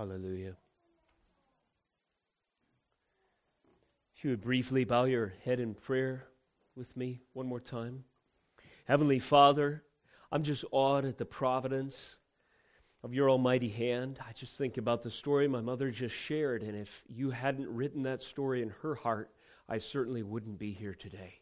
[0.00, 0.56] Hallelujah.
[4.16, 6.24] If you would briefly bow your head in prayer
[6.74, 8.04] with me one more time.
[8.86, 9.82] Heavenly Father,
[10.32, 12.16] I'm just awed at the providence
[13.04, 14.18] of your almighty hand.
[14.26, 18.04] I just think about the story my mother just shared, and if you hadn't written
[18.04, 19.30] that story in her heart,
[19.68, 21.40] I certainly wouldn't be here today.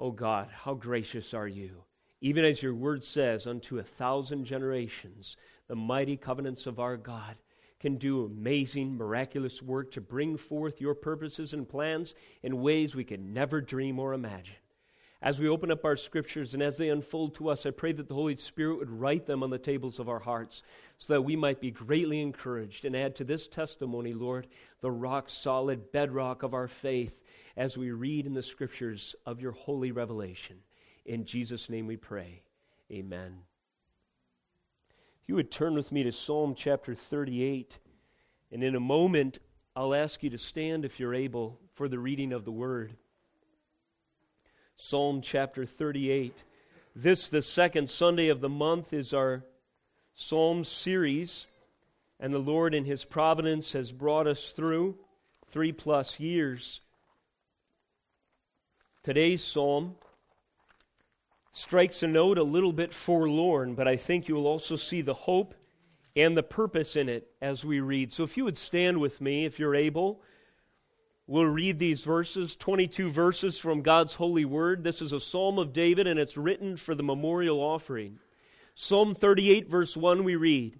[0.00, 1.84] Oh God, how gracious are you.
[2.20, 5.36] Even as your word says, unto a thousand generations,
[5.68, 7.36] the mighty covenants of our God
[7.80, 13.04] can do amazing, miraculous work to bring forth your purposes and plans in ways we
[13.04, 14.56] can never dream or imagine.
[15.20, 18.06] As we open up our scriptures and as they unfold to us, I pray that
[18.06, 20.62] the Holy Spirit would write them on the tables of our hearts
[20.98, 24.46] so that we might be greatly encouraged and add to this testimony, Lord,
[24.80, 27.20] the rock solid bedrock of our faith
[27.56, 30.58] as we read in the scriptures of your holy revelation.
[31.04, 32.42] In Jesus' name we pray.
[32.92, 33.47] Amen.
[35.28, 37.78] You would turn with me to Psalm chapter 38,
[38.50, 39.40] and in a moment
[39.76, 42.94] I'll ask you to stand if you're able for the reading of the word.
[44.78, 46.32] Psalm chapter 38.
[46.96, 49.44] This, the second Sunday of the month, is our
[50.14, 51.46] Psalm series,
[52.18, 54.96] and the Lord, in His providence, has brought us through
[55.48, 56.80] three plus years.
[59.02, 59.96] Today's Psalm
[61.58, 65.12] strikes a note a little bit forlorn, but I think you will also see the
[65.12, 65.54] hope
[66.14, 68.12] and the purpose in it as we read.
[68.12, 70.22] So if you would stand with me, if you're able.
[71.26, 74.82] We'll read these verses, 22 verses from God's holy word.
[74.82, 78.18] This is a psalm of David, and it's written for the memorial offering.
[78.74, 80.78] Psalm 38, verse 1, we read,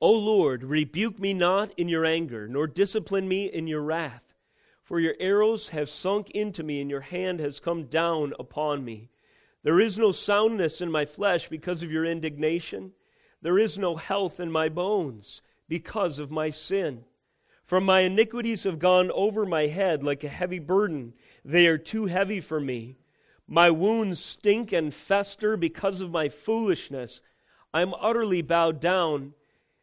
[0.00, 4.34] O Lord, rebuke me not in your anger, nor discipline me in your wrath.
[4.82, 9.08] For your arrows have sunk into me, and your hand has come down upon me.
[9.66, 12.92] There is no soundness in my flesh because of your indignation.
[13.42, 17.02] There is no health in my bones because of my sin.
[17.64, 21.14] For my iniquities have gone over my head like a heavy burden.
[21.44, 22.98] They are too heavy for me.
[23.48, 27.20] My wounds stink and fester because of my foolishness.
[27.74, 29.34] I am utterly bowed down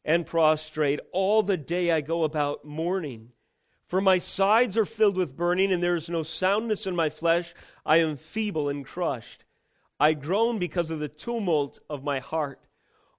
[0.06, 1.02] and prostrate.
[1.12, 3.34] All the day I go about mourning.
[3.86, 7.54] For my sides are filled with burning, and there is no soundness in my flesh.
[7.86, 9.44] I am feeble and crushed.
[10.00, 12.60] I groan because of the tumult of my heart.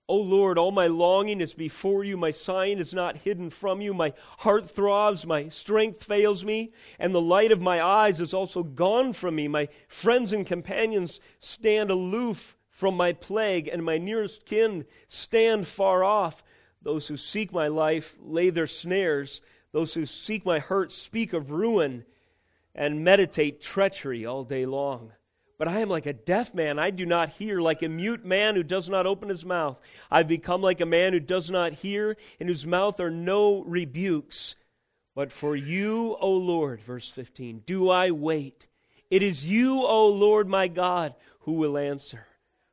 [0.06, 2.18] O Lord, all my longing is before you.
[2.18, 3.94] My sighing is not hidden from you.
[3.94, 8.62] My heart throbs, my strength fails me, and the light of my eyes is also
[8.62, 9.48] gone from me.
[9.48, 16.04] My friends and companions stand aloof from my plague, and my nearest kin stand far
[16.04, 16.44] off.
[16.82, 19.40] Those who seek my life lay their snares.
[19.72, 22.04] Those who seek my hurt speak of ruin
[22.74, 25.12] and meditate treachery all day long.
[25.64, 26.78] But I am like a deaf man.
[26.78, 29.78] I do not hear, like a mute man who does not open his mouth.
[30.10, 34.56] I've become like a man who does not hear, in whose mouth are no rebukes.
[35.14, 38.66] But for you, O Lord, verse 15, do I wait.
[39.10, 42.26] It is you, O Lord my God, who will answer.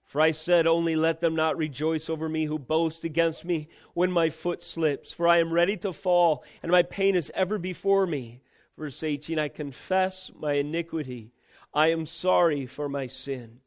[0.03, 4.11] For I said, Only let them not rejoice over me who boast against me when
[4.11, 5.13] my foot slips.
[5.13, 8.41] For I am ready to fall, and my pain is ever before me.
[8.77, 11.31] Verse 18, I confess my iniquity
[11.73, 13.59] I am sorry for my sin.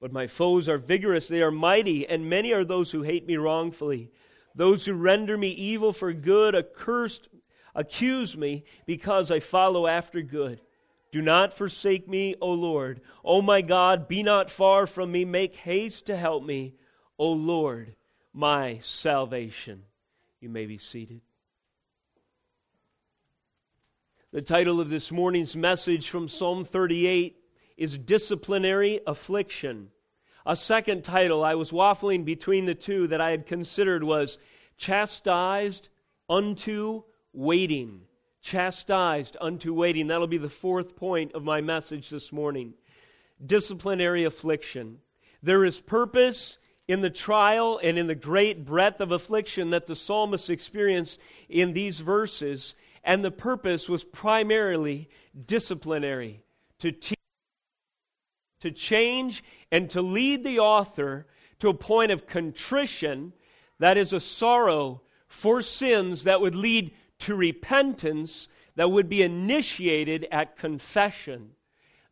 [0.00, 3.36] But my foes are vigorous, they are mighty, and many are those who hate me
[3.36, 4.10] wrongfully.
[4.54, 7.28] Those who render me evil for good, accursed,
[7.74, 10.60] accuse me because I follow after good.
[11.12, 13.00] Do not forsake me, O Lord.
[13.24, 15.24] O my God, be not far from me.
[15.24, 16.74] Make haste to help me,
[17.18, 17.96] O Lord,
[18.34, 19.84] my salvation.
[20.40, 21.22] You may be seated.
[24.32, 27.36] The title of this morning's message from Psalm 38
[27.76, 29.90] is Disciplinary Affliction.
[30.44, 34.38] A second title I was waffling between the two that I had considered was
[34.76, 35.90] Chastised
[36.28, 38.00] unto Waiting.
[38.42, 40.08] Chastised unto waiting.
[40.08, 42.74] That'll be the fourth point of my message this morning.
[43.44, 44.98] Disciplinary affliction.
[45.40, 46.58] There is purpose
[46.88, 51.74] in the trial and in the great breadth of affliction that the psalmist experienced in
[51.74, 52.74] these verses
[53.06, 55.08] and the purpose was primarily
[55.46, 56.42] disciplinary
[56.80, 57.16] to teach,
[58.60, 61.26] to change, and to lead the author
[61.60, 63.32] to a point of contrition
[63.78, 70.26] that is a sorrow for sins that would lead to repentance that would be initiated
[70.32, 71.52] at confession.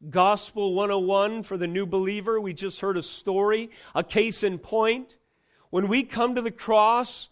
[0.09, 5.17] Gospel 101 for the new believer, we just heard a story, a case in point.
[5.71, 7.29] When we come to the cross,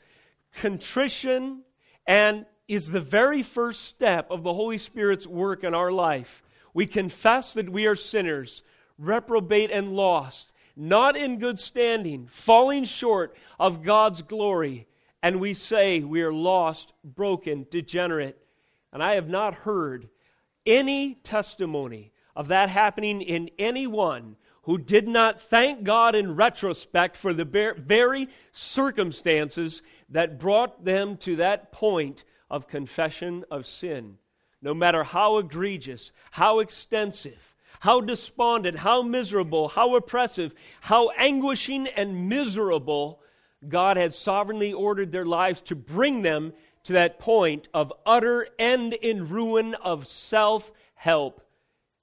[0.54, 1.62] contrition
[2.06, 2.44] and
[2.74, 6.42] is the very first step of the Holy Spirit's work in our life.
[6.72, 8.62] We confess that we are sinners,
[8.98, 14.86] reprobate and lost, not in good standing, falling short of God's glory,
[15.22, 18.38] and we say we are lost, broken, degenerate.
[18.90, 20.08] And I have not heard
[20.64, 27.34] any testimony of that happening in anyone who did not thank God in retrospect for
[27.34, 27.44] the
[27.78, 34.18] very circumstances that brought them to that point of confession of sin.
[34.60, 42.28] No matter how egregious, how extensive, how despondent, how miserable, how oppressive, how anguishing and
[42.28, 43.20] miserable,
[43.66, 46.52] God had sovereignly ordered their lives to bring them
[46.84, 51.40] to that point of utter end in ruin of self help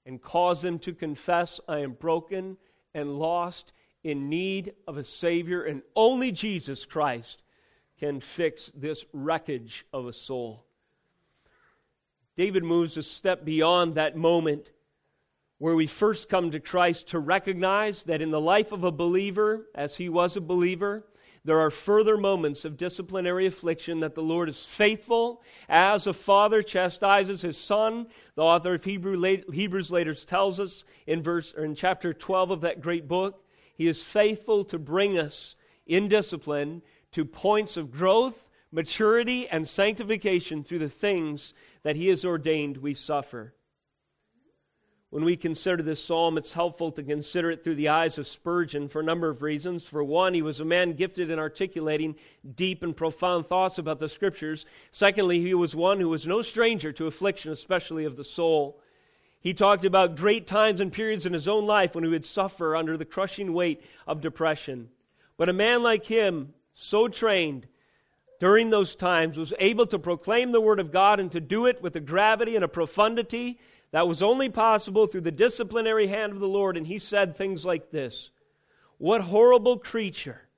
[0.04, 2.56] and cause them to confess, I am broken
[2.92, 7.42] and lost in need of a Savior, and only Jesus Christ
[8.00, 10.64] can fix this wreckage of a soul.
[12.34, 14.70] David moves a step beyond that moment
[15.58, 19.66] where we first come to Christ to recognize that in the life of a believer,
[19.74, 21.04] as he was a believer,
[21.44, 26.62] there are further moments of disciplinary affliction that the Lord is faithful as a father
[26.62, 28.06] chastises his son.
[28.34, 32.80] The author of Hebrews later tells us in verse or in chapter 12 of that
[32.80, 33.44] great book,
[33.74, 35.54] he is faithful to bring us
[35.86, 36.80] in discipline
[37.12, 42.94] to points of growth, maturity, and sanctification through the things that he has ordained we
[42.94, 43.54] suffer.
[45.10, 48.88] When we consider this psalm, it's helpful to consider it through the eyes of Spurgeon
[48.88, 49.84] for a number of reasons.
[49.84, 52.14] For one, he was a man gifted in articulating
[52.54, 54.64] deep and profound thoughts about the Scriptures.
[54.92, 58.80] Secondly, he was one who was no stranger to affliction, especially of the soul.
[59.40, 62.76] He talked about great times and periods in his own life when he would suffer
[62.76, 64.90] under the crushing weight of depression.
[65.36, 67.66] But a man like him, so trained
[68.40, 71.82] during those times, was able to proclaim the Word of God and to do it
[71.82, 73.60] with a gravity and a profundity
[73.92, 76.76] that was only possible through the disciplinary hand of the Lord.
[76.76, 78.30] And he said things like this
[78.96, 80.48] What horrible creature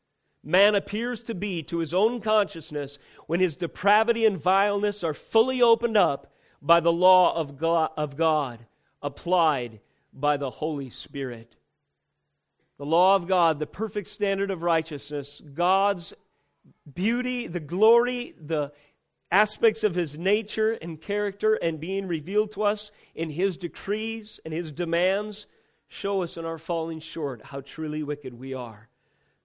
[0.44, 5.60] man appears to be to his own consciousness when his depravity and vileness are fully
[5.60, 8.60] opened up by the law of God, of God
[9.02, 9.80] applied
[10.12, 11.56] by the Holy Spirit.
[12.78, 16.14] The law of God, the perfect standard of righteousness, God's
[16.92, 18.72] beauty, the glory, the
[19.30, 24.52] aspects of his nature and character and being revealed to us in his decrees and
[24.52, 25.46] his demands
[25.88, 28.88] show us in our falling short how truly wicked we are.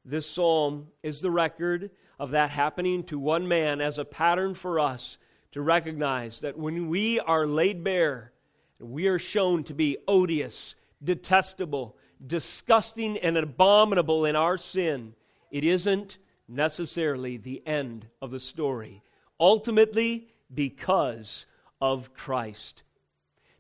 [0.03, 4.80] This psalm is the record of that happening to one man as a pattern for
[4.80, 5.18] us
[5.51, 8.31] to recognize that when we are laid bare,
[8.80, 15.14] we are shown to be odious, detestable, disgusting, and abominable in our sin,
[15.52, 16.18] it isn't
[16.48, 19.02] necessarily the end of the story
[19.40, 21.46] ultimately because
[21.81, 22.84] of Christ.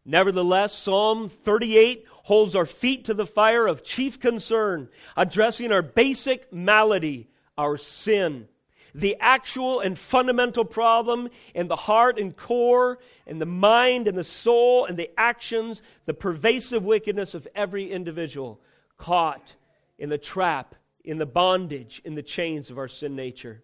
[0.05, 6.51] Nevertheless, Psalm 38 holds our feet to the fire of chief concern, addressing our basic
[6.53, 8.47] malady, our sin,
[8.97, 12.97] the actual and fundamental problem in the heart and core,
[13.27, 18.59] and the mind and the soul and the actions, the pervasive wickedness of every individual
[18.97, 19.55] caught
[19.99, 20.73] in the trap,
[21.03, 23.61] in the bondage, in the chains of our sin nature.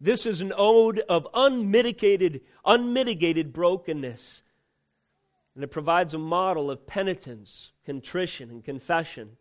[0.00, 4.44] This is an ode of unmitigated, unmitigated brokenness.
[5.56, 9.36] And it provides a model of penitence, contrition, and confession,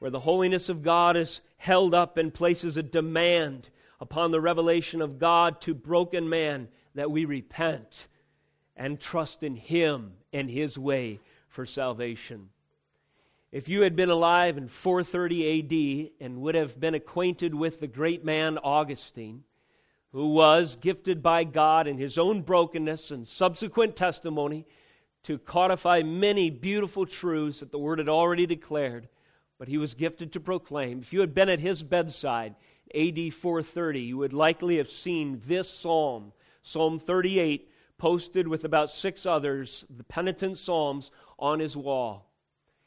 [0.00, 3.70] where the holiness of God is held up and places a demand
[4.00, 8.08] upon the revelation of God to broken man that we repent
[8.76, 12.50] and trust in Him and His way for salvation.
[13.52, 17.86] If you had been alive in 430 AD and would have been acquainted with the
[17.86, 19.44] great man Augustine,
[20.12, 24.66] who was gifted by God in his own brokenness and subsequent testimony
[25.22, 29.08] to codify many beautiful truths that the Word had already declared,
[29.58, 31.00] but he was gifted to proclaim.
[31.00, 32.54] If you had been at his bedside,
[32.94, 39.26] AD 430, you would likely have seen this psalm, Psalm 38, posted with about six
[39.26, 42.30] others, the penitent psalms, on his wall.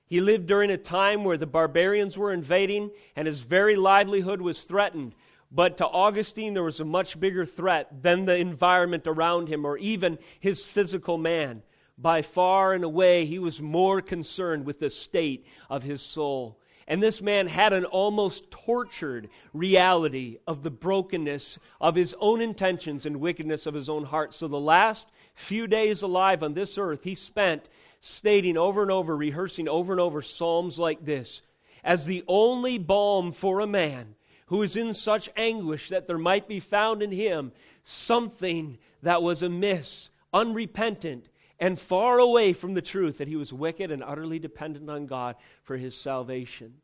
[0.05, 4.63] He lived during a time where the barbarians were invading and his very livelihood was
[4.63, 5.13] threatened
[5.51, 9.77] but to Augustine, there was a much bigger threat than the environment around him or
[9.77, 11.63] even his physical man.
[11.97, 16.59] By far and away, he was more concerned with the state of his soul.
[16.89, 23.05] And this man had an almost tortured reality of the brokenness of his own intentions
[23.05, 24.33] and wickedness of his own heart.
[24.33, 27.63] So the last few days alive on this earth, he spent
[28.01, 31.43] stating over and over, rehearsing over and over psalms like this
[31.83, 34.15] as the only balm for a man
[34.47, 37.51] who is in such anguish that there might be found in him
[37.83, 41.29] something that was amiss, unrepentant,
[41.59, 45.35] and far away from the truth that he was wicked and utterly dependent on God
[45.63, 46.75] for his salvation.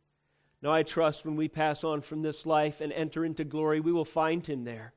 [0.61, 3.91] Now, I trust when we pass on from this life and enter into glory, we
[3.91, 4.93] will find him there.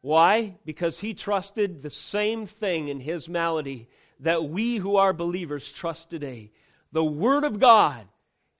[0.00, 0.54] Why?
[0.64, 3.88] Because he trusted the same thing in his malady
[4.20, 6.52] that we who are believers trust today.
[6.92, 8.06] The Word of God,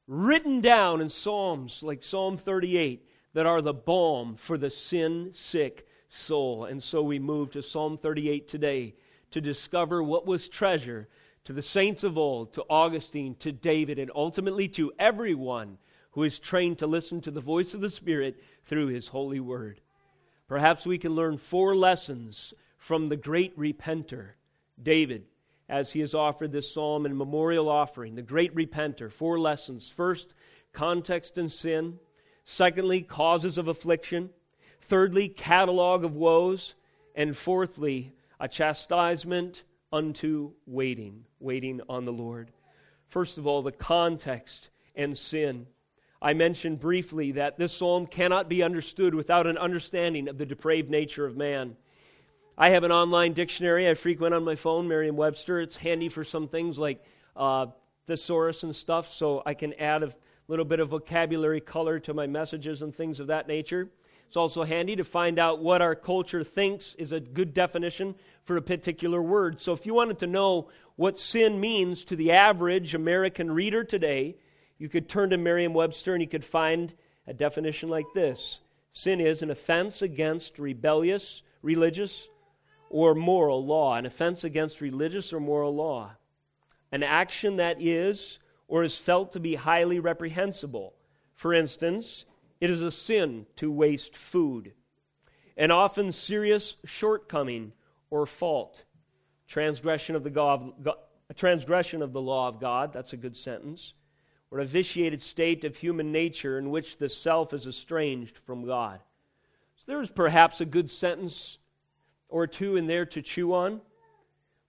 [0.07, 5.87] written down in Psalms like Psalm 38, that are the balm for the sin sick
[6.09, 6.65] soul.
[6.65, 8.95] And so we move to Psalm 38 today
[9.31, 11.09] to discover what was treasure
[11.45, 15.79] to the saints of old, to Augustine, to David, and ultimately to everyone
[16.13, 19.81] who is trained to listen to the voice of the Spirit through his holy word.
[20.49, 24.31] Perhaps we can learn four lessons from the great repenter,
[24.83, 25.25] David,
[25.69, 29.11] as he has offered this psalm and memorial offering, the great repenter.
[29.11, 29.91] Four lessons.
[29.91, 30.35] First,
[30.73, 31.99] context and sin.
[32.45, 34.31] Secondly, causes of affliction.
[34.81, 36.75] Thirdly, catalog of woes.
[37.15, 42.51] And fourthly, a chastisement unto waiting, waiting on the Lord.
[43.09, 45.67] First of all, the context and sin.
[46.21, 50.91] I mentioned briefly that this psalm cannot be understood without an understanding of the depraved
[50.91, 51.77] nature of man.
[52.59, 55.61] I have an online dictionary I frequent on my phone, Merriam Webster.
[55.61, 57.05] It's handy for some things like
[57.37, 57.67] uh,
[58.07, 60.15] thesaurus and stuff, so I can add a
[60.49, 63.91] little bit of vocabulary color to my messages and things of that nature.
[64.29, 68.15] It's also handy to find out what our culture thinks is a good definition
[68.45, 69.61] for a particular word.
[69.61, 74.37] So, if you wanted to know what sin means to the average American reader today,
[74.79, 76.93] you could turn to Merriam Webster and you could find
[77.27, 78.61] a definition like this
[78.93, 82.29] Sin is an offense against rebellious, religious,
[82.89, 83.95] or moral law.
[83.95, 86.13] An offense against religious or moral law.
[86.91, 90.95] An action that is or is felt to be highly reprehensible.
[91.35, 92.25] For instance,
[92.61, 94.73] it is a sin to waste food.
[95.57, 97.73] An often serious shortcoming
[98.11, 98.85] or fault.
[99.49, 100.73] Transgression of the, God,
[101.35, 103.95] transgression of the law of God, that's a good sentence.
[104.51, 109.01] Or a vitiated state of human nature in which the self is estranged from God.
[109.77, 111.59] So there's perhaps a good sentence
[112.29, 113.81] or two in there to chew on.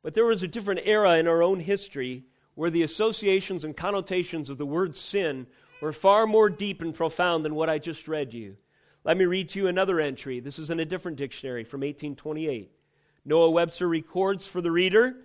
[0.03, 2.23] But there was a different era in our own history
[2.55, 5.47] where the associations and connotations of the word sin
[5.81, 8.57] were far more deep and profound than what I just read you.
[9.03, 10.39] Let me read to you another entry.
[10.39, 12.71] This is in a different dictionary from 1828.
[13.25, 15.15] Noah Webster records for the reader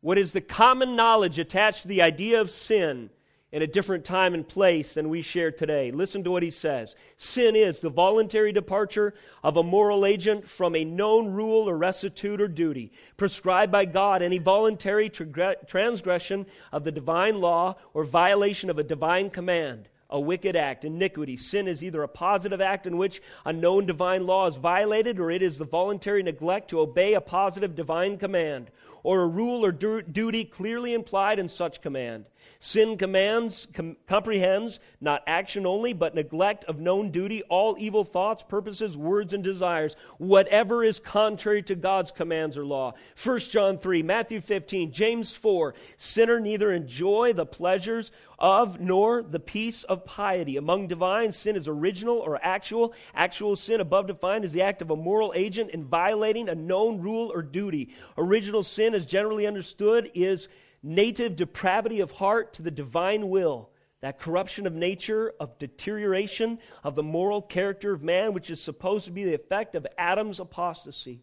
[0.00, 3.10] what is the common knowledge attached to the idea of sin
[3.56, 5.90] in a different time and place than we share today.
[5.90, 10.76] Listen to what he says Sin is the voluntary departure of a moral agent from
[10.76, 16.92] a known rule or rectitude or duty prescribed by God, any voluntary transgression of the
[16.92, 21.36] divine law or violation of a divine command a wicked act, iniquity.
[21.36, 25.32] Sin is either a positive act in which a known divine law is violated, or
[25.32, 28.70] it is the voluntary neglect to obey a positive divine command,
[29.02, 32.24] or a rule or du- duty clearly implied in such command.
[32.60, 38.42] Sin commands, com- comprehends not action only, but neglect of known duty, all evil thoughts,
[38.42, 42.94] purposes, words, and desires, whatever is contrary to God's commands or law.
[43.22, 49.40] 1 John 3, Matthew 15, James 4, sinner neither enjoy the pleasures of nor the
[49.40, 50.56] peace of piety.
[50.56, 52.94] Among divine, sin is original or actual.
[53.14, 57.00] Actual sin, above defined, is the act of a moral agent in violating a known
[57.00, 57.90] rule or duty.
[58.18, 60.48] Original sin, as generally understood, is
[60.86, 66.94] native depravity of heart to the divine will, that corruption of nature, of deterioration of
[66.94, 71.22] the moral character of man, which is supposed to be the effect of Adam's apostasy,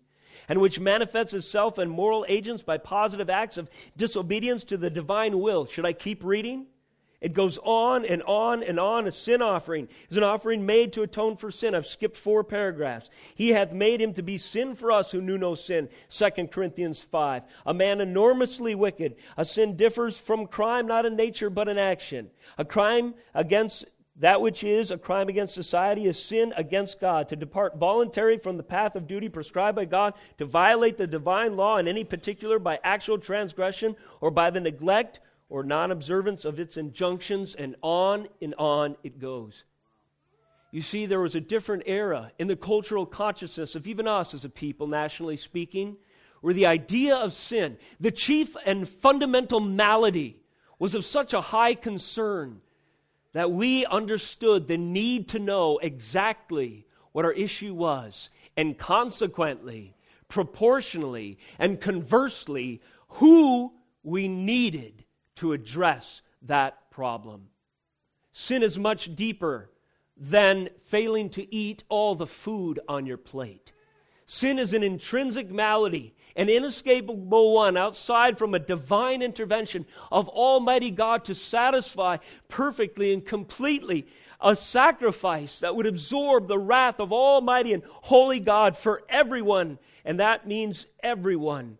[0.49, 5.39] and which manifests itself in moral agents by positive acts of disobedience to the divine
[5.39, 5.65] will.
[5.65, 6.67] Should I keep reading?
[7.23, 9.07] It goes on and on and on.
[9.07, 11.73] A sin offering is an offering made to atone for sin.
[11.73, 13.09] I've skipped four paragraphs.
[13.33, 15.87] He hath made him to be sin for us who knew no sin.
[16.09, 17.43] 2 Corinthians 5.
[17.65, 19.15] A man enormously wicked.
[19.37, 22.29] A sin differs from crime not in nature but in action.
[22.57, 23.85] A crime against
[24.17, 27.29] that which is a crime against society is sin against God.
[27.29, 31.55] To depart voluntarily from the path of duty prescribed by God, to violate the divine
[31.55, 36.59] law in any particular by actual transgression or by the neglect or non observance of
[36.59, 39.63] its injunctions, and on and on it goes.
[40.71, 44.43] You see, there was a different era in the cultural consciousness of even us as
[44.43, 45.97] a people, nationally speaking,
[46.41, 50.37] where the idea of sin, the chief and fundamental malady,
[50.79, 52.59] was of such a high concern
[53.33, 59.95] that we understood the need to know exactly what our issue was, and consequently,
[60.27, 63.71] proportionally, and conversely, who
[64.01, 65.02] we needed
[65.37, 67.49] to address that problem.
[68.33, 69.69] Sin is much deeper
[70.17, 73.71] than failing to eat all the food on your plate.
[74.25, 80.91] Sin is an intrinsic malady, an inescapable one outside from a divine intervention of Almighty
[80.91, 84.07] God to satisfy perfectly and completely
[84.39, 89.77] a sacrifice that would absorb the wrath of Almighty and Holy God for everyone.
[90.03, 91.77] And that means everyone,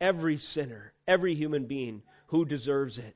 [0.00, 2.02] every sinner, every human being
[2.32, 3.14] who deserves it.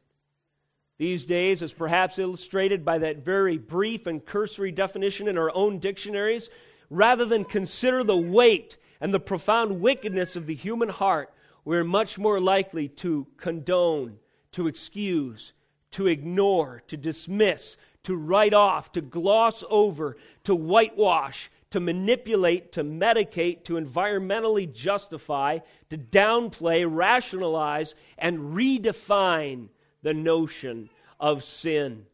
[0.99, 5.79] These days, as perhaps illustrated by that very brief and cursory definition in our own
[5.79, 6.51] dictionaries,
[6.91, 11.33] rather than consider the weight and the profound wickedness of the human heart,
[11.65, 14.19] we're much more likely to condone,
[14.53, 15.55] to excuse,
[15.93, 22.85] to ignore, to dismiss, to write off, to gloss over, to whitewash, to manipulate, to
[22.85, 25.59] medicate, to environmentally justify,
[25.91, 29.69] to downplay, rationalize, and redefine
[30.03, 32.07] the notion of sin.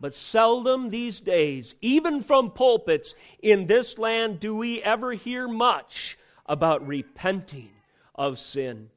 [0.00, 6.18] But seldom these days, even from pulpits in this land, do we ever hear much
[6.46, 7.70] about repenting
[8.14, 8.90] of sin.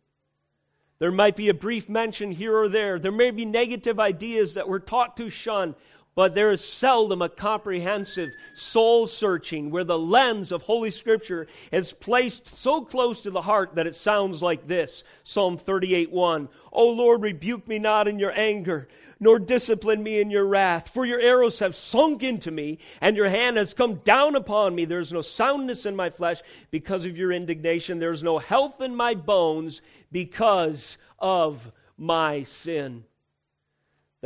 [0.99, 2.97] There might be a brief mention here or there.
[2.97, 5.75] There may be negative ideas that we're taught to shun,
[6.17, 11.93] but there is seldom a comprehensive soul searching where the lens of Holy Scripture is
[11.93, 16.49] placed so close to the heart that it sounds like this Psalm 38 1.
[16.71, 18.87] O Lord, rebuke me not in your anger,
[19.19, 20.89] nor discipline me in your wrath.
[20.89, 24.85] For your arrows have sunk into me, and your hand has come down upon me.
[24.85, 27.99] There is no soundness in my flesh because of your indignation.
[27.99, 33.03] There is no health in my bones because of my sin.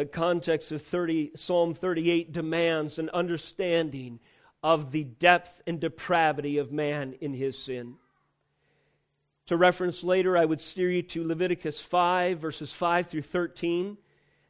[0.02, 4.20] The context of 30, Psalm 38 demands an understanding
[4.64, 7.98] of the depth and depravity of man in his sin.
[9.46, 13.96] To reference later, I would steer you to Leviticus 5, verses 5 through 13.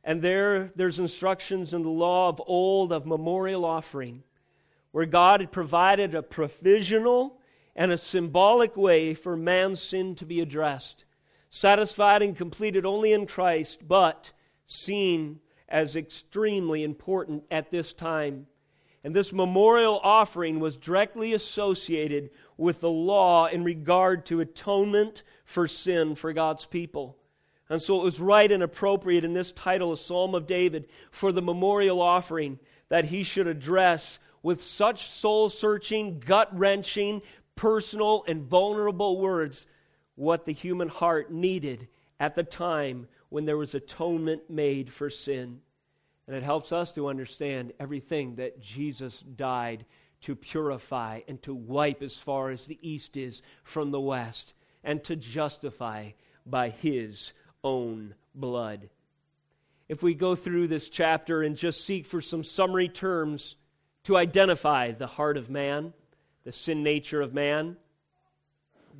[0.05, 4.23] And there, there's instructions in the law of old of memorial offering,
[4.93, 7.41] where God had provided a provisional
[7.75, 11.03] and a symbolic way for man's sin to be addressed,
[11.49, 14.31] satisfied and completed only in Christ, but
[14.71, 18.47] seen as extremely important at this time.
[19.03, 25.67] And this memorial offering was directly associated with the law in regard to atonement for
[25.67, 27.17] sin for God's people.
[27.67, 31.31] And so it was right and appropriate in this title, a Psalm of David, for
[31.31, 37.21] the memorial offering that he should address with such soul searching, gut wrenching,
[37.55, 39.65] personal, and vulnerable words
[40.15, 41.87] what the human heart needed
[42.19, 45.61] at the time when there was atonement made for sin.
[46.27, 49.85] And it helps us to understand everything that Jesus died
[50.23, 55.01] to purify and to wipe as far as the east is from the west and
[55.05, 56.09] to justify
[56.45, 57.31] by his
[57.63, 58.89] own blood.
[59.87, 63.55] If we go through this chapter and just seek for some summary terms
[64.03, 65.93] to identify the heart of man,
[66.43, 67.77] the sin nature of man,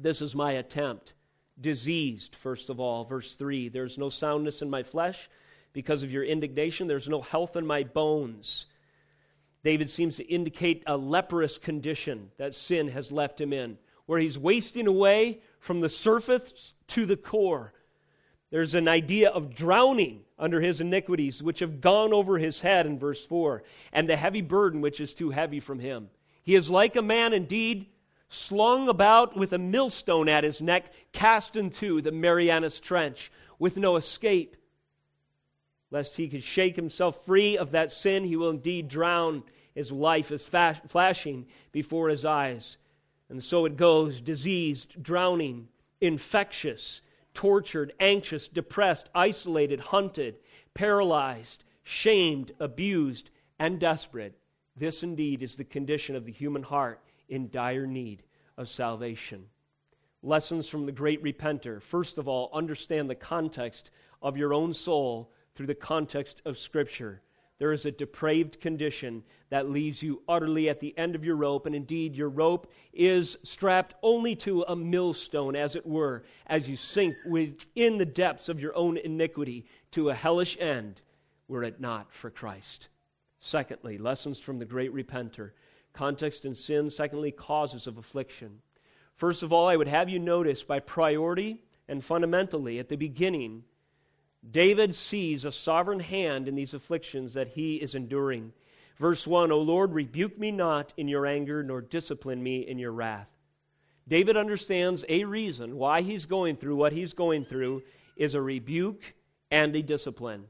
[0.02, 1.14] this is my attempt.
[1.62, 5.30] Diseased, first of all, verse 3 There's no soundness in my flesh
[5.74, 8.66] because of your indignation, there's no health in my bones.
[9.64, 14.40] David seems to indicate a leprous condition that sin has left him in, where he's
[14.40, 17.74] wasting away from the surface to the core,
[18.52, 23.00] there's an idea of drowning under his iniquities, which have gone over his head in
[23.00, 26.10] verse 4, and the heavy burden which is too heavy from him.
[26.44, 27.88] He is like a man indeed,
[28.32, 33.96] slung about with a millstone at his neck, cast into the Marianas Trench, with no
[33.96, 34.58] escape.
[35.92, 39.44] Lest he could shake himself free of that sin, he will indeed drown.
[39.76, 42.78] His life is flashing before his eyes.
[43.30, 45.68] And so it goes diseased, drowning,
[46.00, 47.02] infectious
[47.34, 50.36] tortured, anxious, depressed, isolated, hunted,
[50.74, 54.38] paralyzed, shamed, abused, and desperate.
[54.76, 57.00] This indeed is the condition of the human heart
[57.32, 58.22] in dire need
[58.58, 59.46] of salvation.
[60.22, 61.82] Lessons from the great repenter.
[61.82, 63.90] First of all, understand the context
[64.22, 67.22] of your own soul through the context of Scripture.
[67.58, 71.66] There is a depraved condition that leaves you utterly at the end of your rope,
[71.66, 76.76] and indeed, your rope is strapped only to a millstone, as it were, as you
[76.76, 81.02] sink within the depths of your own iniquity to a hellish end,
[81.48, 82.90] were it not for Christ.
[83.40, 85.52] Secondly, lessons from the great repenter.
[85.94, 86.90] Context and sin.
[86.90, 88.62] Secondly, causes of affliction.
[89.16, 93.64] First of all, I would have you notice by priority and fundamentally at the beginning
[94.50, 98.54] David sees a sovereign hand in these afflictions that he is enduring.
[98.98, 102.92] Verse 1 O Lord, rebuke me not in your anger, nor discipline me in your
[102.92, 103.30] wrath.
[104.08, 107.84] David understands a reason why he's going through what he's going through
[108.16, 109.14] is a rebuke
[109.52, 110.46] and a discipline.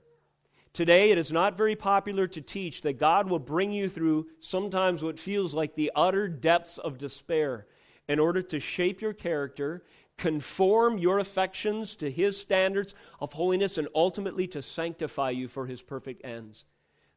[0.74, 5.04] Today, it is not very popular to teach that God will bring you through sometimes
[5.04, 7.68] what feels like the utter depths of despair
[8.08, 9.84] in order to shape your character
[10.22, 15.82] conform your affections to His standards of holiness, and ultimately to sanctify you for His
[15.82, 16.64] perfect ends.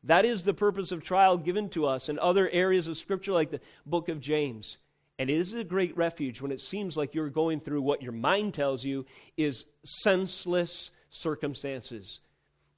[0.03, 3.51] That is the purpose of trial given to us in other areas of Scripture, like
[3.51, 4.79] the book of James.
[5.19, 8.13] And it is a great refuge when it seems like you're going through what your
[8.13, 9.05] mind tells you
[9.37, 12.21] is senseless circumstances.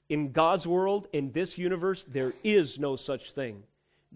[0.09, 3.63] In God's world, in this universe, there is no such thing.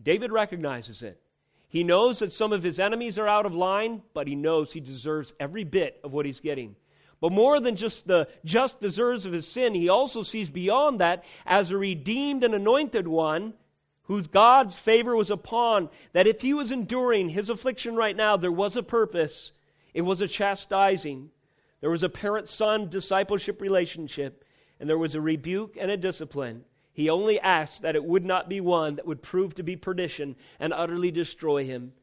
[0.02, 1.22] David recognizes it.
[1.68, 4.80] He knows that some of his enemies are out of line, but he knows he
[4.80, 6.76] deserves every bit of what he's getting.
[7.22, 11.24] But more than just the just deserves of his sin, he also sees beyond that
[11.46, 13.54] as a redeemed and anointed one
[14.04, 18.52] whose God's favor was upon, that if he was enduring his affliction right now, there
[18.52, 19.54] was a purpose.
[19.94, 21.30] It was a chastising.
[21.80, 24.44] There was a parent son discipleship relationship,
[24.82, 26.66] and there was a rebuke and a discipline.
[26.92, 30.36] He only asked that it would not be one that would prove to be perdition
[30.60, 31.94] and utterly destroy him.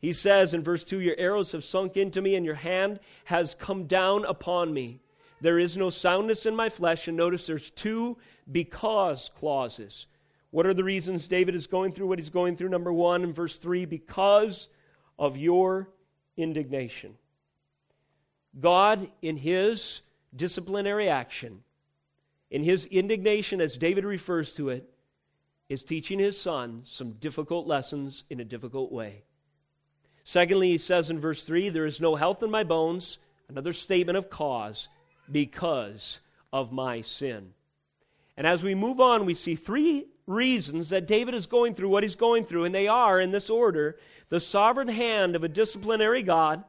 [0.00, 3.54] He says in verse 2 Your arrows have sunk into me, and your hand has
[3.54, 5.00] come down upon me.
[5.40, 7.06] There is no soundness in my flesh.
[7.06, 8.18] And notice there's two
[8.50, 10.08] because clauses.
[10.50, 12.68] What are the reasons David is going through what he's going through?
[12.68, 14.68] Number one, in verse 3, because
[15.20, 15.88] of your
[16.36, 17.14] indignation.
[18.58, 20.00] God, in his
[20.34, 21.62] disciplinary action,
[22.54, 24.88] in his indignation, as David refers to it,
[25.68, 29.24] is teaching his son some difficult lessons in a difficult way.
[30.22, 34.16] Secondly, he says in verse 3 there is no health in my bones, another statement
[34.16, 34.88] of cause,
[35.32, 36.20] because
[36.52, 37.54] of my sin.
[38.36, 42.04] And as we move on, we see three reasons that David is going through what
[42.04, 46.22] he's going through, and they are, in this order, the sovereign hand of a disciplinary
[46.22, 46.62] God,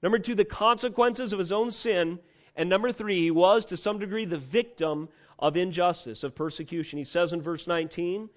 [0.00, 2.20] number two, the consequences of his own sin,
[2.58, 6.98] and number three, he was to some degree the victim of injustice, of persecution.
[6.98, 8.28] He says in verse 19,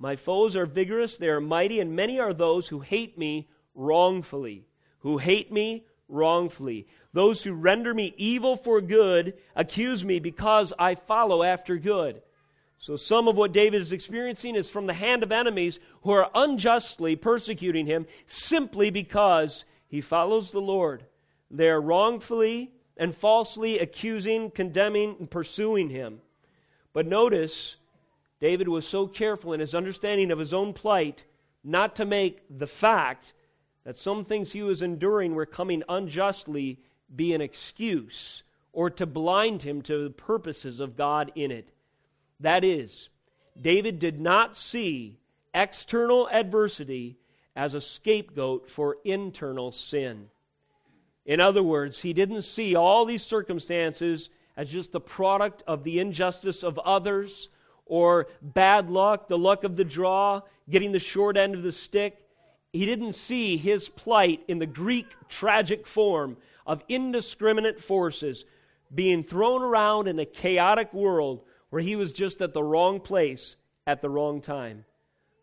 [0.00, 4.66] My foes are vigorous, they are mighty, and many are those who hate me wrongfully,
[4.98, 6.88] who hate me wrongfully.
[7.12, 12.20] Those who render me evil for good accuse me because I follow after good.
[12.78, 16.30] So, some of what David is experiencing is from the hand of enemies who are
[16.34, 21.04] unjustly persecuting him simply because he follows the Lord.
[21.48, 26.20] They are wrongfully and falsely accusing, condemning, and pursuing him.
[26.92, 27.76] But notice,
[28.40, 31.24] David was so careful in his understanding of his own plight
[31.62, 33.32] not to make the fact
[33.84, 36.78] that some things he was enduring were coming unjustly
[37.14, 41.70] be an excuse or to blind him to the purposes of God in it.
[42.40, 43.08] That is,
[43.60, 45.18] David did not see
[45.54, 47.18] external adversity
[47.56, 50.28] as a scapegoat for internal sin.
[51.28, 56.00] In other words, he didn't see all these circumstances as just the product of the
[56.00, 57.50] injustice of others
[57.84, 62.16] or bad luck, the luck of the draw, getting the short end of the stick.
[62.72, 68.46] He didn't see his plight in the Greek tragic form of indiscriminate forces
[68.94, 73.56] being thrown around in a chaotic world where he was just at the wrong place
[73.86, 74.86] at the wrong time.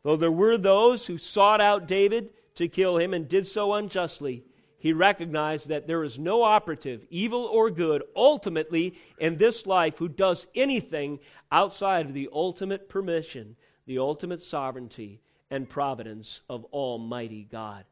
[0.01, 4.45] Though there were those who sought out David to kill him and did so unjustly,
[4.85, 10.07] he recognized that there is no operative, evil or good, ultimately in this life who
[10.07, 11.17] does anything
[11.51, 13.55] outside of the ultimate permission,
[13.87, 15.19] the ultimate sovereignty,
[15.49, 17.85] and providence of Almighty God.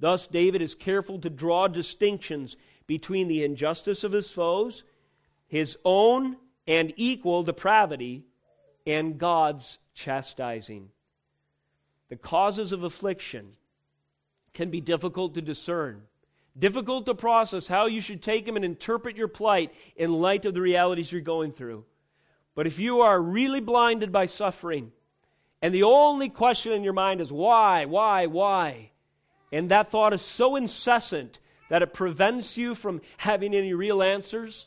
[0.00, 2.56] Thus, David is careful to draw distinctions
[2.88, 4.82] between the injustice of his foes,
[5.46, 8.24] his own and equal depravity
[8.84, 10.88] and God's chastising.
[12.08, 13.52] The causes of affliction
[14.52, 16.02] can be difficult to discern,
[16.58, 20.54] difficult to process how you should take them and interpret your plight in light of
[20.54, 21.84] the realities you're going through.
[22.54, 24.92] But if you are really blinded by suffering,
[25.62, 28.90] and the only question in your mind is why, why, why,
[29.52, 34.66] and that thought is so incessant that it prevents you from having any real answers,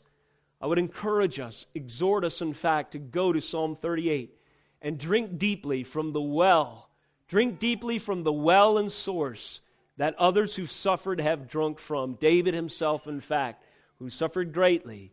[0.62, 4.38] I would encourage us, exhort us, in fact, to go to Psalm 38
[4.82, 6.89] and drink deeply from the well.
[7.28, 9.60] Drink deeply from the well and source
[9.97, 12.15] that others who suffered have drunk from.
[12.15, 13.63] David himself, in fact,
[13.99, 15.12] who suffered greatly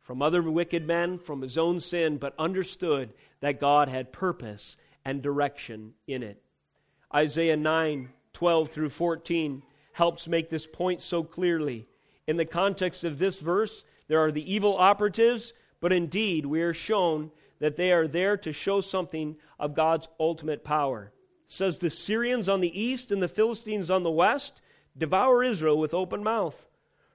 [0.00, 5.22] from other wicked men, from his own sin, but understood that God had purpose and
[5.22, 6.42] direction in it.
[7.14, 11.86] Isaiah 9 12 through 14 helps make this point so clearly.
[12.26, 16.72] In the context of this verse, there are the evil operatives, but indeed we are
[16.72, 21.11] shown that they are there to show something of God's ultimate power.
[21.52, 24.62] Says the Syrians on the east and the Philistines on the west
[24.96, 26.66] devour Israel with open mouth.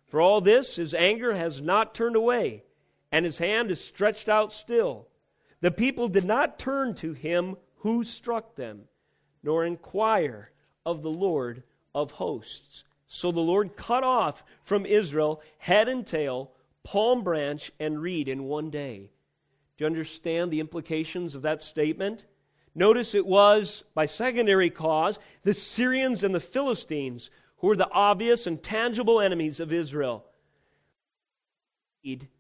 [0.06, 2.64] For all this, his anger has not turned away,
[3.12, 5.08] and his hand is stretched out still.
[5.62, 8.84] The people did not turn to him who struck them,
[9.42, 10.52] nor inquire
[10.86, 11.64] of the Lord
[11.96, 12.84] of hosts.
[13.08, 16.52] So the Lord cut off from Israel head and tail
[16.84, 19.10] palm branch and reed in one day.
[19.78, 22.26] Do you understand the implications of that statement?
[22.78, 28.46] Notice it was, by secondary cause, the Syrians and the Philistines who were the obvious
[28.46, 30.24] and tangible enemies of Israel.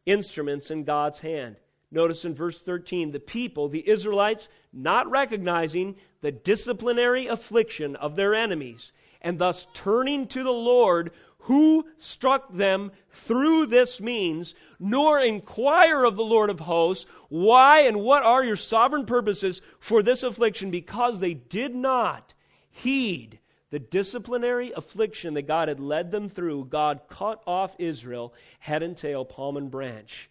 [0.06, 1.56] Instruments in God's hand.
[1.89, 8.36] Notice in verse 13, the people, the Israelites, not recognizing the disciplinary affliction of their
[8.36, 8.91] enemies,
[9.23, 11.10] and thus turning to the Lord
[11.41, 18.02] who struck them through this means, nor inquire of the Lord of hosts, why and
[18.02, 22.34] what are your sovereign purposes for this affliction, because they did not
[22.69, 26.65] heed the disciplinary affliction that God had led them through.
[26.65, 30.30] God cut off Israel head and tail, palm and branch.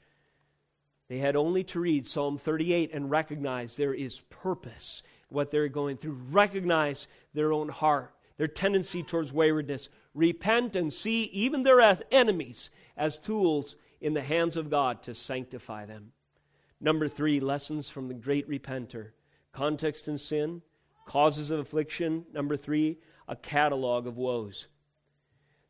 [1.09, 5.97] They had only to read Psalm 38 and recognize there is purpose what they're going
[5.97, 12.71] through, recognize their own heart, their tendency towards waywardness, repent and see even their enemies
[12.97, 16.13] as tools in the hands of God to sanctify them.
[16.81, 19.11] Number three, lessons from the great repenter.
[19.53, 20.63] Context and sin,
[21.05, 22.27] causes of affliction.
[22.33, 22.99] Number three,
[23.29, 24.67] a catalog of woes.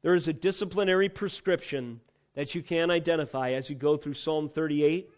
[0.03, 2.01] There is a disciplinary prescription
[2.35, 5.11] that you can identify as you go through Psalm 38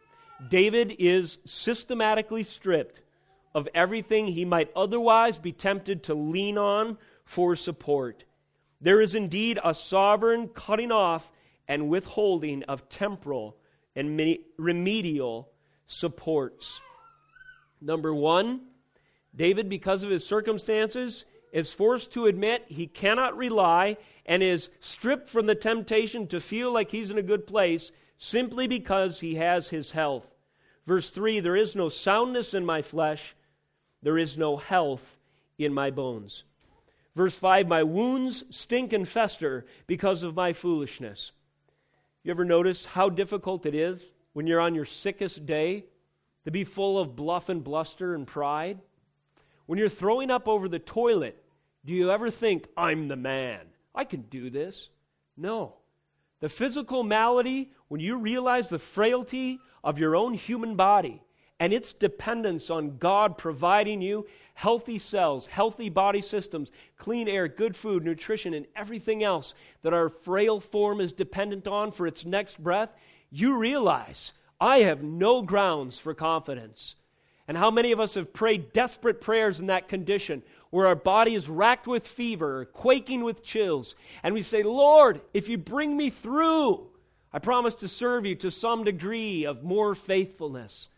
[0.49, 3.03] David is systematically stripped
[3.55, 8.25] of everything he might otherwise be tempted to lean on for support.
[8.81, 11.31] There is indeed a sovereign cutting off
[11.67, 13.57] and withholding of temporal
[13.97, 15.51] and remedial
[15.87, 16.81] supports.
[17.81, 18.61] Number one,
[19.35, 25.29] David, because of his circumstances, is forced to admit he cannot rely and is stripped
[25.29, 29.69] from the temptation to feel like he's in a good place simply because he has
[29.69, 30.29] his health.
[30.87, 33.35] Verse 3 There is no soundness in my flesh,
[34.03, 35.19] there is no health
[35.59, 36.45] in my bones.
[37.19, 41.33] Verse 5 My wounds stink and fester because of my foolishness.
[42.23, 44.01] You ever notice how difficult it is
[44.35, 45.87] when you're on your sickest day
[46.45, 48.79] to be full of bluff and bluster and pride?
[49.67, 51.43] When you're throwing up over the toilet,
[51.85, 53.67] do you ever think, I'm the man?
[53.97, 54.89] I can do this?
[55.37, 55.75] No.
[56.39, 61.21] The physical malady, when you realize the frailty of your own human body
[61.61, 67.77] and its dependence on God providing you healthy cells, healthy body systems, clean air, good
[67.77, 72.63] food, nutrition, and everything else that our frail form is dependent on for its next
[72.63, 72.91] breath,
[73.31, 76.97] you realize I have no grounds for confidence.
[77.47, 81.35] And how many of us have prayed desperate prayers in that condition where our body
[81.35, 86.11] is racked with fever, quaking with chills, and we say, Lord, if you bring me
[86.11, 86.89] through,
[87.33, 90.89] I promise to serve you to some degree of more faithfulness.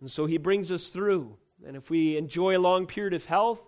[0.00, 1.36] And so he brings us through.
[1.66, 3.62] And if we enjoy a long period of health,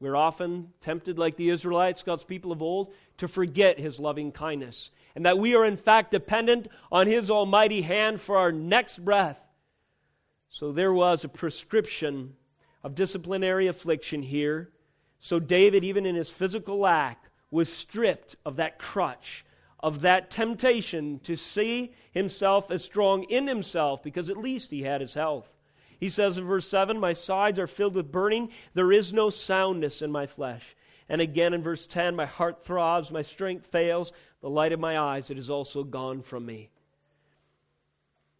[0.00, 4.90] we're often tempted, like the Israelites, God's people of old, to forget his loving kindness.
[5.14, 9.46] And that we are, in fact, dependent on his almighty hand for our next breath.
[10.48, 12.34] So there was a prescription
[12.82, 14.70] of disciplinary affliction here.
[15.20, 19.44] So David, even in his physical lack, was stripped of that crutch,
[19.80, 25.00] of that temptation to see himself as strong in himself, because at least he had
[25.00, 25.56] his health.
[26.00, 30.00] He says in verse 7 My sides are filled with burning, there is no soundness
[30.00, 30.74] in my flesh.
[31.08, 34.98] And again in verse 10 My heart throbs, my strength fails, the light of my
[34.98, 36.70] eyes, it is also gone from me.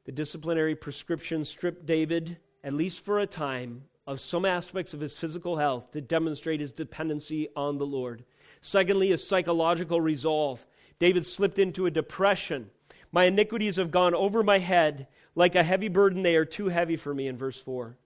[0.07, 5.15] The disciplinary prescription stripped David, at least for a time, of some aspects of his
[5.15, 8.25] physical health to demonstrate his dependency on the Lord.
[8.63, 10.65] Secondly, his psychological resolve.
[10.99, 12.71] David slipped into a depression.
[13.13, 15.07] My iniquities have gone over my head.
[15.35, 17.97] Like a heavy burden, they are too heavy for me, in verse 4.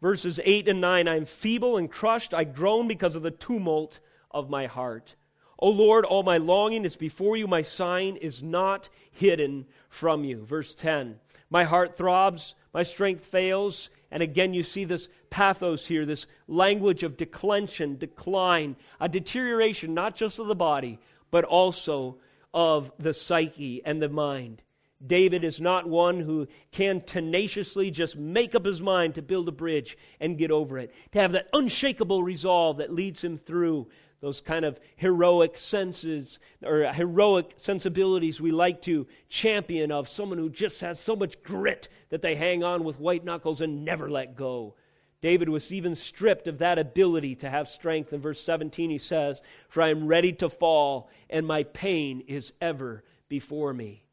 [0.00, 2.34] Verses 8 and 9 I am feeble and crushed.
[2.34, 4.00] I groan because of the tumult
[4.30, 5.16] of my heart.
[5.58, 7.46] O Lord, all my longing is before you.
[7.46, 10.44] My sign is not hidden from you.
[10.44, 13.90] Verse 10 My heart throbs, my strength fails.
[14.10, 20.14] And again, you see this pathos here, this language of declension, decline, a deterioration not
[20.14, 21.00] just of the body,
[21.30, 22.18] but also
[22.54, 24.62] of the psyche and the mind.
[25.04, 29.52] David is not one who can tenaciously just make up his mind to build a
[29.52, 33.88] bridge and get over it, to have that unshakable resolve that leads him through
[34.20, 40.48] those kind of heroic senses or heroic sensibilities we like to champion of someone who
[40.48, 44.34] just has so much grit that they hang on with white knuckles and never let
[44.34, 44.74] go.
[45.20, 48.12] David was even stripped of that ability to have strength.
[48.12, 52.52] In verse 17, he says, For I am ready to fall, and my pain is
[52.60, 54.05] ever before me.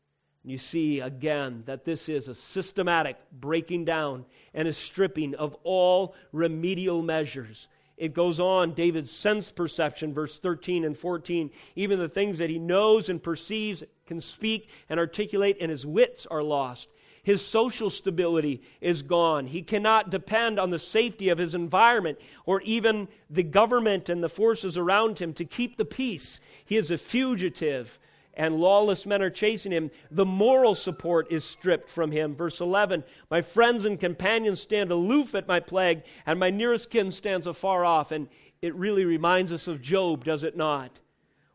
[0.44, 5.56] And you see again that this is a systematic breaking down and a stripping of
[5.64, 11.52] all remedial measures it goes on, David's sense perception, verse 13 and 14.
[11.76, 16.26] Even the things that he knows and perceives, can speak and articulate, and his wits
[16.26, 16.90] are lost.
[17.24, 19.46] His social stability is gone.
[19.46, 24.28] He cannot depend on the safety of his environment or even the government and the
[24.28, 26.42] forces around him to keep the peace.
[26.66, 27.98] He is a fugitive
[28.36, 29.92] and lawless men are chasing him.
[30.10, 32.36] The moral support is stripped from him.
[32.36, 37.12] Verse 11 My friends and companions stand aloof at my plague, and my nearest kin
[37.12, 38.12] stands afar off.
[38.12, 38.28] And
[38.62, 41.00] it really reminds us of Job, does it not?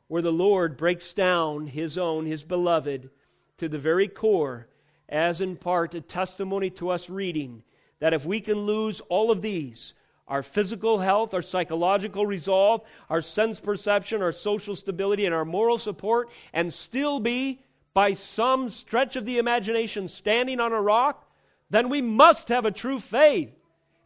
[0.06, 3.10] Where the Lord breaks down his own, his beloved,
[3.58, 4.68] to the very core,
[5.08, 7.62] as in part a testimony to us reading
[8.00, 9.94] that if we can lose all of these,
[10.28, 15.78] our physical health, our psychological resolve, our sense perception, our social stability, and our moral
[15.78, 17.60] support, and still be,
[17.94, 21.26] by some stretch of the imagination, standing on a rock,
[21.70, 23.50] then we must have a true faith.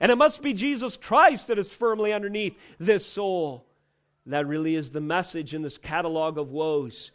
[0.00, 3.66] And it must be Jesus Christ that is firmly underneath this soul.
[4.26, 7.11] That really is the message in this catalog of woes.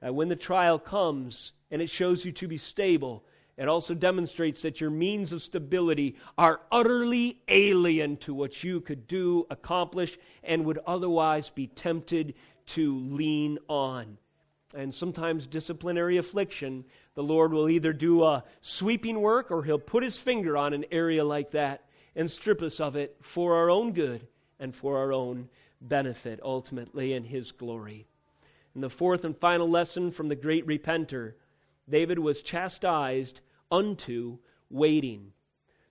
[0.00, 3.24] That when the trial comes and it shows you to be stable,
[3.56, 9.06] it also demonstrates that your means of stability are utterly alien to what you could
[9.06, 12.34] do, accomplish, and would otherwise be tempted
[12.66, 14.16] to lean on.
[14.74, 16.84] And sometimes disciplinary affliction,
[17.14, 20.86] the Lord will either do a sweeping work or He'll put His finger on an
[20.90, 21.84] area like that
[22.16, 24.26] and strip us of it for our own good
[24.58, 28.06] and for our own benefit, ultimately, in His glory.
[28.74, 31.34] And the fourth and final lesson from the great repenter
[31.92, 34.38] David was chastised unto
[34.70, 35.32] waiting.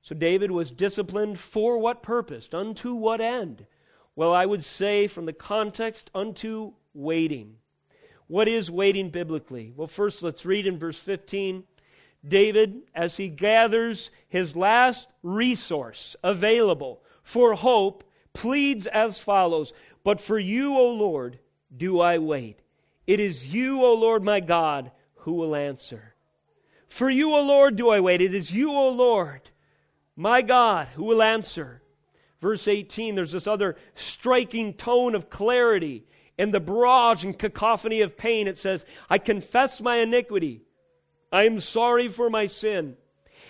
[0.02, 2.50] So David was disciplined for what purpose?
[2.52, 3.68] Unto what end?
[4.16, 7.58] Well, I would say from the context, unto waiting.
[8.26, 9.74] What is waiting biblically?
[9.76, 11.66] Well, first let's read in verse 15.
[12.28, 19.72] David, as he gathers his last resource available for hope, pleads as follows
[20.04, 21.38] But for you, O Lord,
[21.76, 22.60] do I wait.
[23.06, 26.15] It is you, O Lord my God, who will answer.
[26.89, 28.21] For you, O Lord, do I wait.
[28.21, 29.41] It is you, O Lord,
[30.15, 31.81] my God, who will answer.
[32.41, 36.03] Verse 18, there's this other striking tone of clarity
[36.38, 38.47] in the barrage and cacophony of pain.
[38.47, 40.63] It says, I confess my iniquity.
[41.31, 42.97] I am sorry for my sin.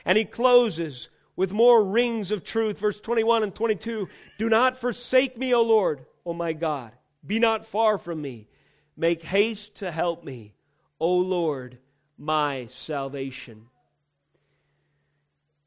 [0.05, 2.79] And he closes with more rings of truth.
[2.79, 6.91] Verse 21 and 22 Do not forsake me, O Lord, O my God.
[7.25, 8.47] Be not far from me.
[8.97, 10.53] Make haste to help me.
[11.01, 11.79] O Lord,
[12.15, 13.65] my salvation.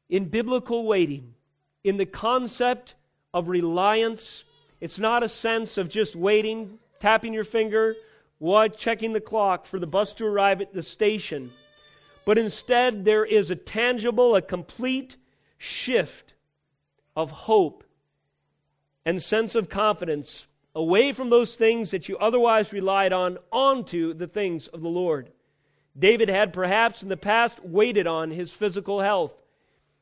[0.07, 1.33] In biblical waiting,
[1.83, 2.95] in the concept
[3.33, 4.45] of reliance,
[4.79, 7.95] it's not a sense of just waiting, tapping your finger,
[8.37, 11.51] what, checking the clock for the bus to arrive at the station.
[12.25, 15.17] But instead, there is a tangible, a complete
[15.57, 16.33] shift
[17.13, 17.83] of hope
[19.05, 24.27] and sense of confidence away from those things that you otherwise relied on onto the
[24.27, 25.31] things of the Lord.
[25.97, 29.41] David had perhaps in the past waited on his physical health.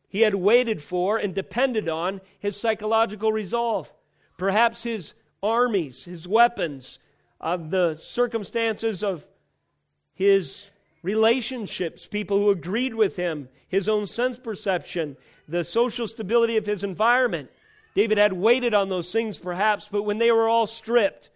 [0.09, 3.91] He had waited for and depended on his psychological resolve.
[4.37, 6.97] Perhaps his armies, his weapons,
[7.39, 9.25] uh, the circumstances of
[10.13, 10.69] his
[11.03, 16.83] relationships, people who agreed with him, his own sense perception, the social stability of his
[16.83, 17.51] environment.
[17.93, 21.29] David had waited on those things perhaps, but when they were all stripped,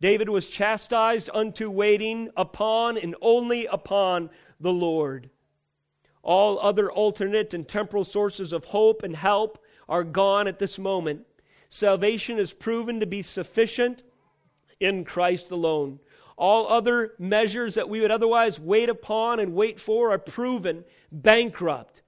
[0.00, 5.30] David was chastised unto waiting upon and only upon the Lord.
[6.22, 11.26] All other alternate and temporal sources of hope and help are gone at this moment.
[11.68, 14.02] Salvation is proven to be sufficient
[14.80, 16.00] in Christ alone.
[16.36, 22.02] All other measures that we would otherwise wait upon and wait for are proven bankrupt.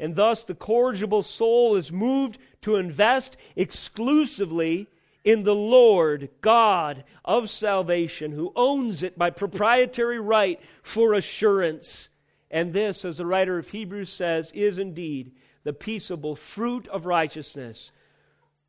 [0.00, 4.86] And thus, the corrigible soul is moved to invest exclusively
[5.22, 12.08] in the Lord God of salvation, who owns it by proprietary right for assurance.
[12.50, 15.32] And this, as the writer of Hebrews says, is indeed
[15.64, 17.92] the peaceable fruit of righteousness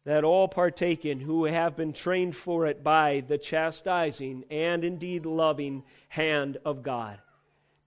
[0.04, 5.26] that all partake in who have been trained for it by the chastising and indeed
[5.26, 7.18] loving hand of God.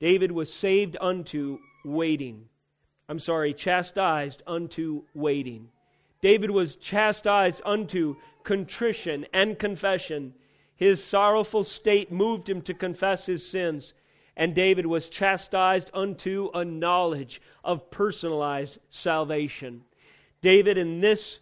[0.01, 2.49] David was saved unto waiting.
[3.11, 5.69] I'm sorry, chastised unto waiting.
[6.21, 10.35] David was chastised unto contrition and confession.
[10.75, 13.95] His sorrowful state moved him to confess his sins,
[14.37, 19.83] and David was chastised unto a knowledge of personalized salvation.
[20.41, 21.41] David, in this,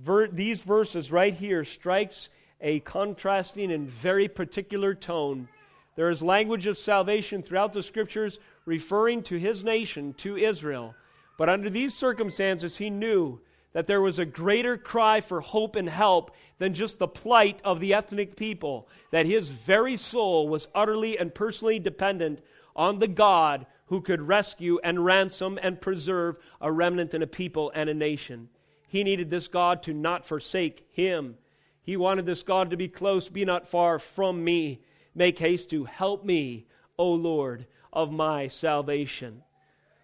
[0.00, 2.28] ver- these verses right here, strikes
[2.60, 5.48] a contrasting and very particular tone.
[5.94, 10.94] There is language of salvation throughout the scriptures referring to his nation, to Israel.
[11.38, 13.40] But under these circumstances, he knew
[13.76, 17.78] that there was a greater cry for hope and help than just the plight of
[17.78, 22.40] the ethnic people, that his very soul was utterly and personally dependent
[22.74, 27.70] on the God who could rescue and ransom and preserve a remnant and a people
[27.74, 28.48] and a nation.
[28.88, 31.36] He needed this God to not forsake him.
[31.82, 34.80] He wanted this God to be close, be not far from me.
[35.14, 36.64] Make haste to help me,
[36.96, 39.42] O Lord of my salvation.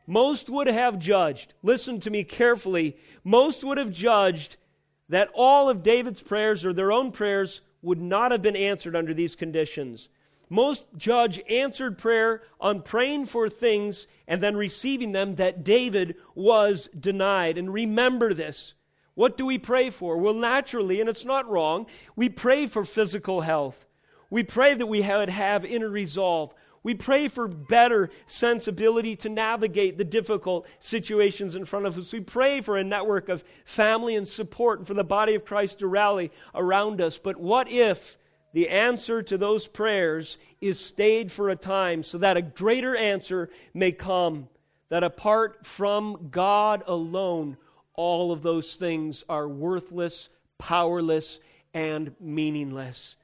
[0.07, 4.57] Most would have judged, listen to me carefully, most would have judged
[5.09, 9.15] that all of David's prayers or their own prayers would not have been answered under
[9.15, 10.09] these conditions.
[10.49, 16.89] Most judge answered prayer on praying for things and then receiving them that David was
[16.99, 17.57] denied.
[17.57, 18.75] And remember this.
[19.15, 20.17] What do we pray for?
[20.17, 21.87] Well, naturally, and it's not wrong,
[22.17, 23.87] we pray for physical health.
[24.31, 26.55] We pray that we would have inner resolve.
[26.83, 32.13] We pray for better sensibility to navigate the difficult situations in front of us.
[32.13, 35.79] We pray for a network of family and support and for the body of Christ
[35.79, 37.19] to rally around us.
[37.19, 38.17] But what if
[38.53, 43.49] the answer to those prayers is stayed for a time so that a greater answer
[43.73, 44.49] may come.
[44.91, 47.57] That apart from God alone,
[47.95, 50.29] all of those things are worthless,
[50.59, 51.41] powerless,
[51.73, 53.17] and meaningless.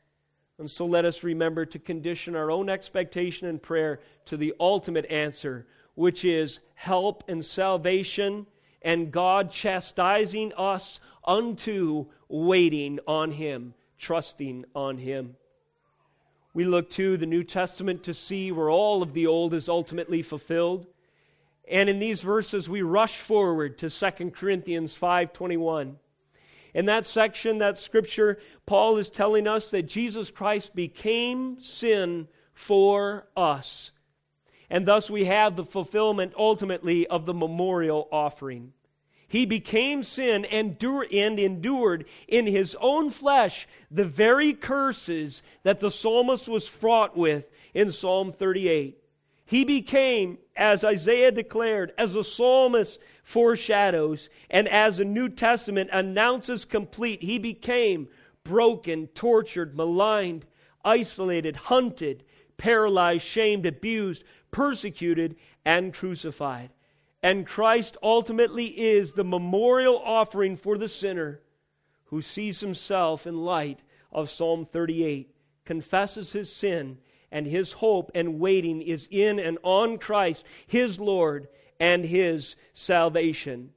[0.59, 5.07] And so let us remember to condition our own expectation and prayer to the ultimate
[5.11, 8.47] answer, which is help and salvation
[8.83, 15.37] and God chastising us unto waiting on Him trusting on Him.
[16.55, 20.23] We look to the New Testament to see where all of the old is ultimately
[20.23, 20.87] fulfilled.
[21.71, 25.99] And in these verses we rush forward to 2 Corinthians 5:21.
[26.75, 33.27] In that section, that scripture, Paul is telling us that Jesus Christ became sin for
[33.37, 33.91] us.
[34.71, 38.73] And thus we have the fulfillment ultimately of the memorial offering.
[39.29, 46.49] He became sin and endured in his own flesh the very curses that the psalmist
[46.49, 48.99] was fraught with in Psalm 38.
[49.49, 56.67] He became, as Isaiah declared, as the psalmist foreshadows, and as the New Testament announces
[56.67, 58.09] complete, he became
[58.45, 60.45] broken, tortured, maligned,
[60.85, 62.25] isolated, hunted,
[62.59, 65.35] paralyzed, shamed, abused, persecuted,
[65.65, 66.69] and crucified.
[67.23, 71.41] And Christ ultimately is the memorial offering for the sinner
[72.05, 73.83] who sees himself in light
[74.13, 75.35] of Psalm 38,
[75.65, 76.99] confesses his sin,
[77.31, 81.49] and his hope and waiting is in and on Christ, his Lord,
[81.79, 83.71] and his salvation.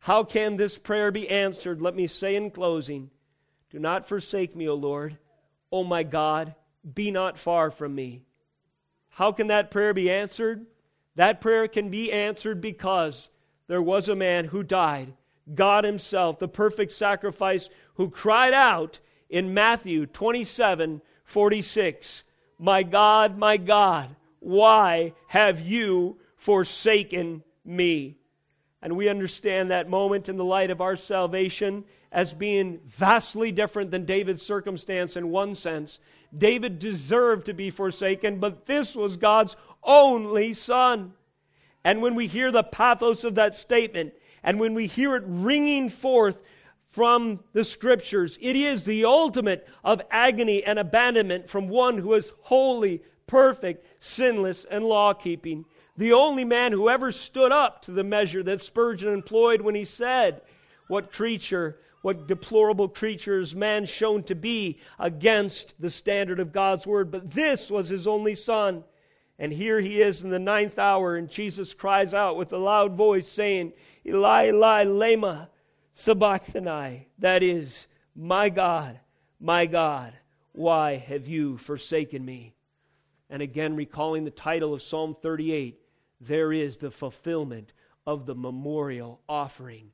[0.00, 1.80] How can this prayer be answered?
[1.82, 3.10] Let me say in closing
[3.70, 5.18] Do not forsake me, O Lord.
[5.70, 6.54] O my God,
[6.94, 8.22] be not far from me.
[9.10, 10.66] How can that prayer be answered?
[11.16, 13.28] That prayer can be answered because
[13.66, 15.14] there was a man who died,
[15.54, 22.24] God Himself, the perfect sacrifice, who cried out in Matthew 27 46,
[22.58, 28.16] My God, my God, why have you forsaken me?
[28.82, 33.90] And we understand that moment in the light of our salvation as being vastly different
[33.90, 35.98] than David's circumstance in one sense.
[36.36, 41.12] David deserved to be forsaken, but this was God's only Son.
[41.84, 45.88] And when we hear the pathos of that statement, and when we hear it ringing
[45.88, 46.38] forth
[46.90, 52.32] from the scriptures, it is the ultimate of agony and abandonment from one who is
[52.42, 55.64] holy, perfect, sinless, and law keeping.
[55.96, 59.84] The only man who ever stood up to the measure that Spurgeon employed when he
[59.84, 60.40] said,
[60.86, 66.86] What creature, what deplorable creature is man shown to be against the standard of God's
[66.86, 67.10] word?
[67.10, 68.84] But this was his only son.
[69.40, 72.94] And here he is in the ninth hour, and Jesus cries out with a loud
[72.94, 73.72] voice, saying,
[74.06, 75.48] Eli, Eli, lema
[75.98, 77.08] sabachthani.
[77.18, 79.00] That is, my God,
[79.40, 80.12] my God,
[80.52, 82.54] why have you forsaken me?
[83.30, 85.78] And again, recalling the title of Psalm 38,
[86.20, 87.72] there is the fulfillment
[88.06, 89.90] of the memorial offering.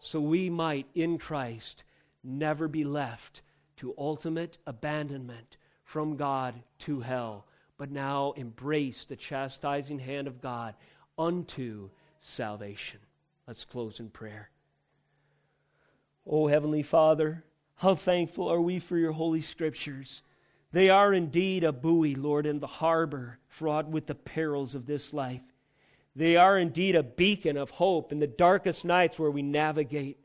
[0.00, 1.84] So we might, in Christ,
[2.22, 3.42] never be left
[3.76, 7.46] to ultimate abandonment from God to hell
[7.76, 10.74] but now embrace the chastising hand of God
[11.18, 11.90] unto
[12.20, 13.00] salvation.
[13.46, 14.50] Let's close in prayer.
[16.26, 17.44] Oh, Heavenly Father,
[17.76, 20.22] how thankful are we for your holy scriptures.
[20.72, 25.12] They are indeed a buoy, Lord, in the harbor fraught with the perils of this
[25.12, 25.42] life.
[26.16, 30.18] They are indeed a beacon of hope in the darkest nights where we navigate,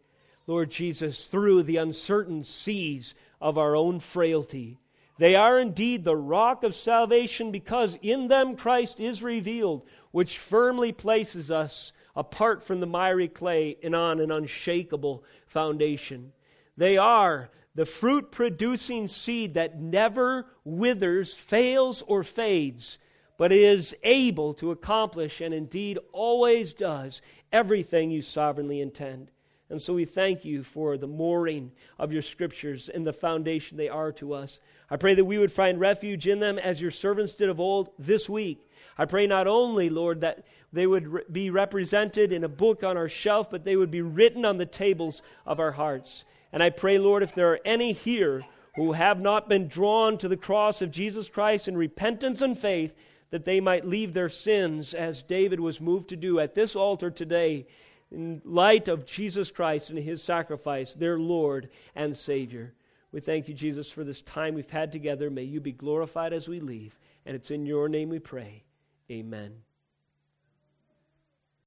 [0.47, 4.79] Lord Jesus, through the uncertain seas of our own frailty.
[5.17, 10.93] They are indeed the rock of salvation because in them Christ is revealed, which firmly
[10.93, 16.33] places us apart from the miry clay and on an unshakable foundation.
[16.75, 22.97] They are the fruit producing seed that never withers, fails, or fades,
[23.37, 27.21] but is able to accomplish and indeed always does
[27.53, 29.31] everything you sovereignly intend.
[29.69, 33.89] And so we thank you for the mooring of your scriptures and the foundation they
[33.89, 34.59] are to us.
[34.89, 37.89] I pray that we would find refuge in them as your servants did of old
[37.99, 38.67] this week.
[38.97, 43.09] I pray not only, Lord, that they would be represented in a book on our
[43.09, 46.25] shelf, but they would be written on the tables of our hearts.
[46.51, 48.43] And I pray, Lord, if there are any here
[48.75, 52.93] who have not been drawn to the cross of Jesus Christ in repentance and faith,
[53.29, 57.11] that they might leave their sins as David was moved to do at this altar
[57.11, 57.67] today
[58.11, 62.73] in light of Jesus Christ and his sacrifice, their Lord and Savior.
[63.11, 65.29] We thank you, Jesus, for this time we've had together.
[65.29, 66.97] May you be glorified as we leave.
[67.25, 68.63] And it's in your name we pray.
[69.11, 69.53] Amen.